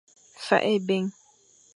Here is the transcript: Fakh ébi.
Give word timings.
Fakh 0.45 0.65
ébi. 0.75 0.97